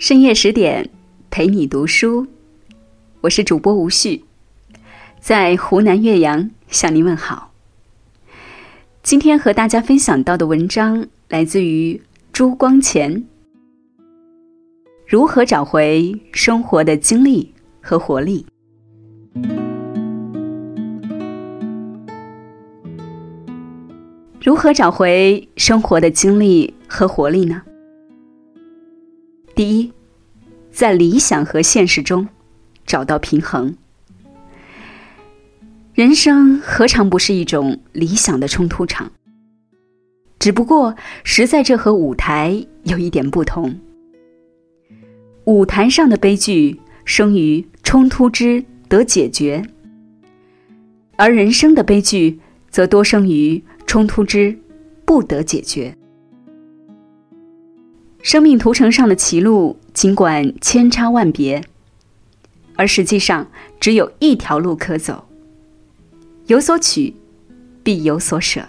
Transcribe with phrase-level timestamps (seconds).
[0.00, 0.88] 深夜十点，
[1.30, 2.26] 陪你读书。
[3.20, 4.24] 我是主播吴旭，
[5.20, 7.52] 在湖南岳阳向您问好。
[9.02, 12.00] 今天和大家分享到的文章来自于
[12.32, 13.26] 朱光潜。
[15.06, 18.46] 如何找回生活的精力和活力？
[24.42, 27.60] 如何找回生活的精力和活力呢？
[29.52, 29.92] 第一，
[30.70, 32.28] 在理想和现实中
[32.86, 33.74] 找到平衡。
[35.94, 39.10] 人生何尝不是一种理想的冲突场？
[40.38, 43.78] 只不过，实在这和舞台有一点不同。
[45.44, 49.62] 舞台上的悲剧生于冲突之得解决，
[51.16, 52.38] 而人生的悲剧
[52.70, 54.56] 则多生于冲突之
[55.04, 55.94] 不得解决。
[58.22, 61.64] 生命图城上的歧路，尽管千差万别，
[62.76, 65.26] 而实际上只有一条路可走。
[66.46, 67.14] 有所取，
[67.82, 68.62] 必有所舍，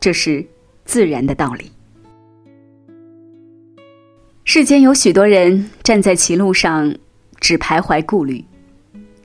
[0.00, 0.44] 这是
[0.84, 1.70] 自然的道理。
[4.44, 6.92] 世间有许多人站在歧路上，
[7.38, 8.44] 只徘徊顾虑，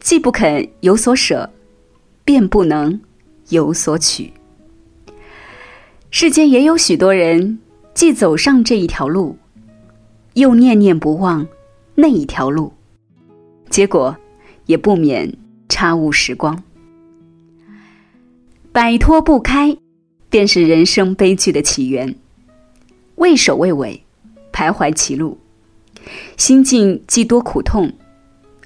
[0.00, 1.48] 既不肯有所舍，
[2.24, 3.00] 便不能
[3.50, 4.32] 有所取。
[6.10, 7.60] 世间也有许多人。
[7.96, 9.38] 既走上这一条路，
[10.34, 11.48] 又念念不忘
[11.94, 12.74] 那一条路，
[13.70, 14.14] 结果
[14.66, 15.34] 也不免
[15.66, 16.62] 差误时光。
[18.70, 19.74] 摆脱不开，
[20.28, 22.14] 便是人生悲剧的起源。
[23.14, 24.04] 畏首畏尾，
[24.52, 25.38] 徘徊歧路，
[26.36, 27.90] 心境既多苦痛，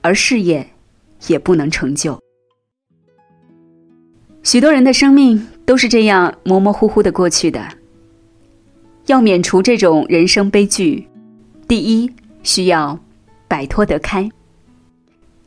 [0.03, 0.69] 而事业
[1.28, 2.19] 也不能成就。
[4.42, 7.80] 许多人的生命都是这样模模糊糊的过去的。
[9.11, 11.05] 要免除这种人生悲剧，
[11.66, 12.08] 第一
[12.44, 12.96] 需要
[13.48, 14.30] 摆脱得开。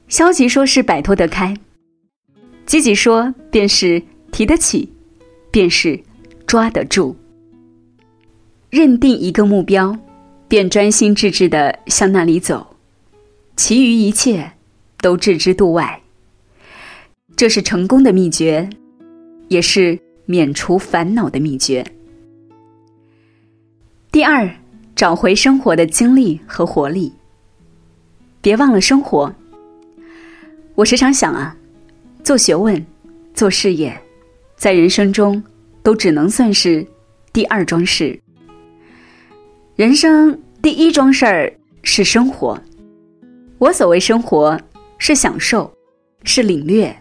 [0.10, 1.56] 消极说是摆脱得开，
[2.66, 4.92] 积极说便是提得起，
[5.50, 5.98] 便是
[6.46, 7.16] 抓得住。
[8.70, 9.98] 认定一个目标，
[10.50, 12.76] 便专心致志的向那里走，
[13.56, 14.52] 其余一切
[15.00, 16.02] 都置之度外。
[17.38, 18.70] 这是成功的秘诀，
[19.48, 21.86] 也是免除烦恼的秘诀。
[24.14, 24.48] 第二，
[24.96, 27.12] 找回生活的精力和活力。
[28.44, 29.34] 别忘了生活。
[30.76, 31.58] 我时常想啊，
[32.24, 32.86] 做学问、
[33.34, 34.00] 做事业，
[34.56, 35.44] 在人生中
[35.82, 36.86] 都只能算是
[37.34, 38.22] 第二桩事。
[39.76, 41.52] 人生第一桩事儿
[41.82, 42.56] 是生活。
[43.58, 44.56] 我所谓生活，
[45.00, 45.74] 是享受，
[46.24, 46.96] 是领略，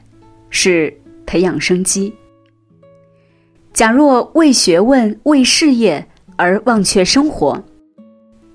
[0.49, 0.91] 是
[1.27, 2.11] 培养生机。
[3.75, 6.09] 假若为学问、为事业，
[6.42, 7.62] 而忘却生活，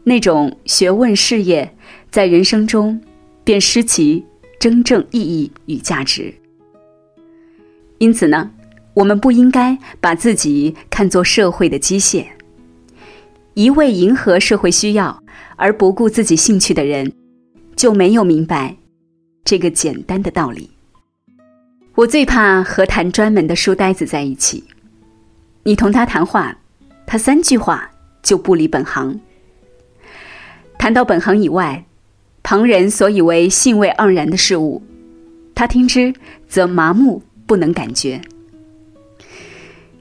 [0.04, 1.74] 那种学问事业，
[2.12, 3.02] 在人生中
[3.46, 4.26] 便失其
[4.60, 6.34] 真正意义与价值。
[8.00, 8.52] 因此呢，
[8.94, 12.26] 我们不应该把自己看作社会的机械，
[13.54, 15.24] 一味迎合社会需要
[15.56, 17.14] 而不顾自己兴趣的人，
[17.78, 18.76] 就没有明白
[19.46, 20.70] 这个简单的道理。
[21.96, 24.66] 我最怕和谈专门的书呆子在一起，
[25.64, 26.58] 你同他谈话。
[27.08, 27.90] 他三句话
[28.22, 29.20] 就不离本行。
[30.78, 31.86] 谈到本行以外，
[32.44, 34.84] 旁人所以为兴味盎然的事物，
[35.56, 36.14] 他听之
[36.48, 38.22] 则麻木不能感觉。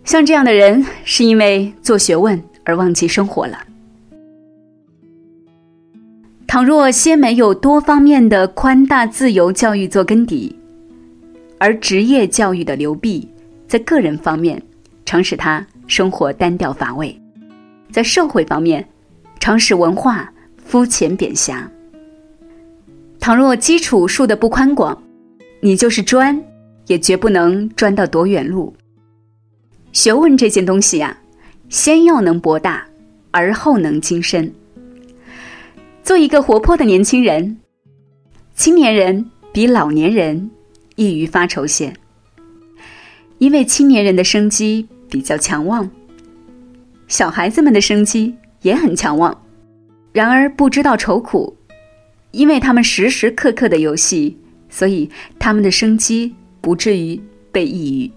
[0.05, 3.65] 像这样的人，是因为做学问而忘记生活了。
[6.47, 10.57] 倘若先没有多方面的宽大自由教育做根底，
[11.59, 13.29] 而职业教育的流弊，
[13.69, 14.61] 在个人方面，
[15.05, 15.67] 常使他。
[15.87, 17.19] 生活单调乏味，
[17.91, 18.87] 在社会方面，
[19.39, 20.33] 常使文化
[20.65, 21.71] 肤浅扁狭。
[23.21, 25.01] 倘若基础树的不宽广，
[25.61, 26.43] 你就是砖，
[26.87, 28.75] 也绝不能砖到多远路。
[29.93, 31.17] 学问这件东西呀，
[31.69, 32.87] 先要能博大，
[33.31, 34.53] 而后能精深。
[36.03, 37.57] 做一个活泼的年轻人，
[38.55, 40.51] 青年人比老年人
[40.97, 41.93] 易于发愁些，
[43.39, 44.87] 因为青年人的生机。
[45.09, 45.89] 比较强旺，
[47.09, 49.43] 小孩子们的生机也很强旺，
[50.13, 51.57] 然而不知道愁苦，
[52.33, 54.37] 因为他们时时刻刻的游戏，
[54.69, 57.21] 所以他们的生机不至于
[57.53, 58.13] 被抑郁。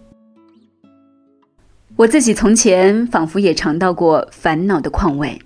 [1.96, 5.40] 我自己从前仿佛也尝到过烦恼的况味。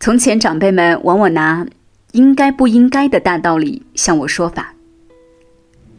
[0.00, 1.66] 从前长辈们往往拿
[2.12, 4.74] 应该不应该的大道理向我说法，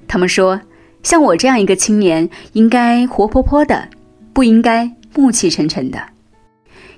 [0.07, 0.59] 他们说。
[1.03, 3.89] 像我这样一个青年，应该活泼泼的，
[4.33, 5.99] 不应该暮气沉沉的；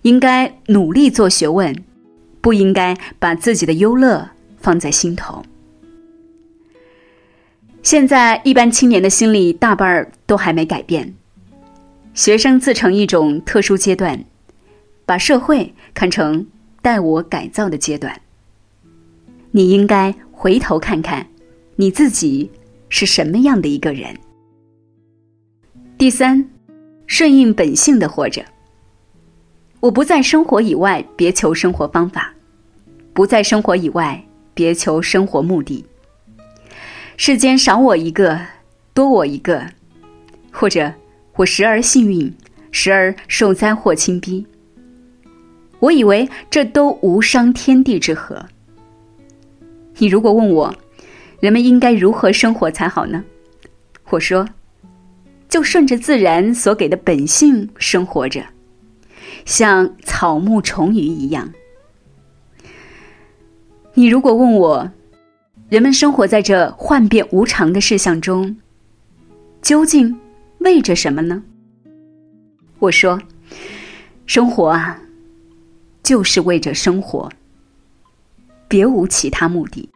[0.04, 1.76] 应该努力做学问，
[2.40, 4.30] 不应该把自己的优乐
[4.60, 5.44] 放在心头。
[7.82, 11.14] 现在一般青年的心理大半儿都还没改变，
[12.14, 14.24] 学生自成一种特殊阶段，
[15.06, 16.48] 把社会看成
[16.82, 18.22] 待我改造的阶段。
[19.52, 21.28] 你应该回头看看，
[21.76, 22.50] 你自己
[22.98, 24.18] 是什么样的一个人。
[25.98, 26.50] 第三，
[27.08, 28.42] 顺应本性的活着。
[29.82, 32.34] 我不在生活以外别求生活方法，
[33.12, 35.86] 不在生活以外别求生活目的。
[37.18, 38.40] 世间少我一个，
[38.94, 39.68] 多我一个，
[40.50, 40.94] 或者
[41.36, 42.34] 我时而幸运，
[42.72, 44.48] 时而受灾祸侵逼。
[45.80, 48.46] 我以为这都无伤天地之和。
[49.98, 50.74] 你如果问我，
[51.40, 53.24] 人们应该如何生活才好呢？
[54.10, 54.48] 我说，
[55.50, 58.44] 就顺着自然所给的本性生活着，
[59.46, 61.52] 像草木虫鱼一样。
[63.94, 64.92] 你如果问我，
[65.70, 68.58] 人们生活在这幻变无常的世相中，
[69.62, 70.20] 究竟
[70.60, 71.44] 为着什么呢？
[72.80, 73.20] 我说，
[74.26, 75.02] 生活啊，
[76.04, 77.32] 就是为着生活。
[78.68, 79.90] 别无其他目的。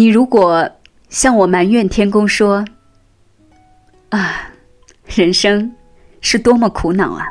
[0.00, 0.66] 你如果
[1.10, 2.64] 向我埋怨天公说
[4.08, 4.50] ：“啊，
[5.14, 5.70] 人生
[6.22, 7.28] 是多么苦恼啊！”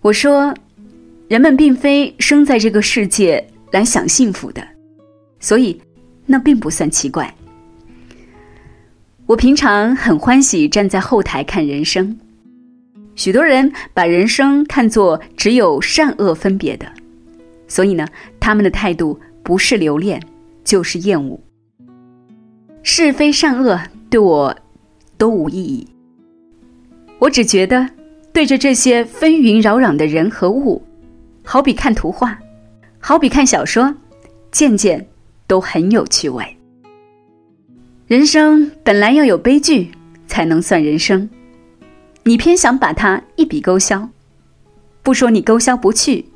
[0.00, 0.54] 我说
[1.28, 4.66] ：“人们并非生在这个世界来享幸福的，
[5.38, 5.78] 所以
[6.24, 7.34] 那并不算奇怪。”
[9.26, 12.18] 我平常很欢喜站在后台看人生，
[13.16, 16.90] 许多人把人生看作只有善恶分别的。
[17.66, 18.08] 所以呢，
[18.40, 20.18] 他们的态度不是留恋，
[20.68, 21.40] 就是厌恶。
[22.82, 23.80] 是非善恶
[24.10, 24.54] 对我
[25.16, 25.88] 都无意义。
[27.18, 27.88] 我只觉得，
[28.34, 30.82] 对着这些纷纭扰攘的人和物，
[31.42, 32.38] 好比看图画，
[33.00, 33.94] 好比看小说，
[34.52, 35.08] 件件
[35.46, 36.44] 都很有趣味。
[38.06, 39.90] 人生本来要有悲剧
[40.26, 41.26] 才能算人生，
[42.24, 44.06] 你偏想把它一笔勾销，
[45.02, 46.26] 不说你勾销不去。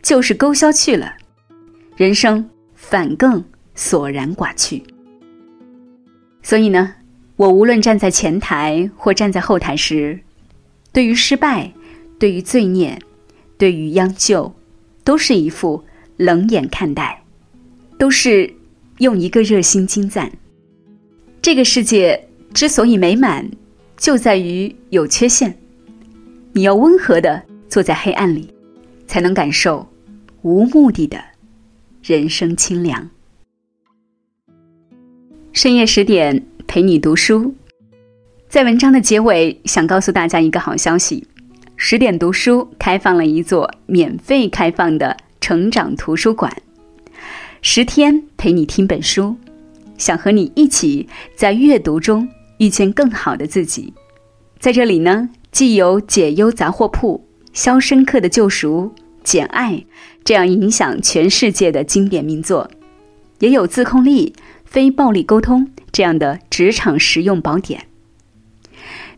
[0.00, 1.12] 就是勾销去了，
[1.96, 3.44] 人生反更
[3.76, 4.82] 索然寡趣。
[6.42, 6.92] 所以呢，
[7.36, 10.18] 我无论站在前台或站在后台时，
[10.92, 11.72] 对于失败、
[12.18, 12.98] 对于罪孽、
[13.56, 14.52] 对于央救，
[15.04, 15.84] 都是一副
[16.16, 17.22] 冷眼看待，
[17.96, 18.52] 都是
[18.98, 20.28] 用一个热心精赞。
[21.40, 23.48] 这个世界之所以美满，
[23.96, 25.56] 就在于有缺陷。
[26.52, 28.52] 你要温和的坐在黑暗里。
[29.08, 29.86] 才能感受
[30.42, 31.22] 无目的的
[32.02, 33.08] 人生清凉。
[35.56, 37.54] 深夜十点陪你读书，
[38.46, 41.26] 在文章的结尾，想告诉大家一个好消息：
[41.76, 46.54] 十点读书开放了一座免费开放的成长图书馆，
[47.62, 49.34] 十天陪你听本书，
[49.96, 53.94] 想和你一起在阅读中遇见更好的自己。
[54.58, 57.24] 在这里呢，既有解忧杂货铺。
[57.58, 58.92] 《肖申克的救赎》
[59.24, 59.72] 《简爱》
[60.22, 62.70] 这样影响全世界的经典名作，
[63.38, 64.34] 也有自控力、
[64.66, 67.86] 非暴力沟通这样的职场实用宝典。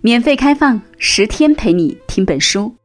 [0.01, 2.77] 免费开放十天陪你听本书，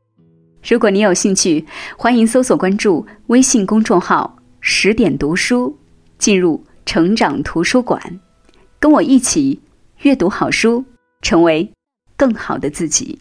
[0.67, 1.63] 如果你有兴趣，
[1.95, 5.77] 欢迎搜索关注微信公众号“十点读书”，
[6.17, 8.19] 进入成长图书馆，
[8.79, 9.61] 跟我一起
[10.01, 10.83] 阅读好书，
[11.21, 11.71] 成为
[12.17, 13.19] 更好的自己。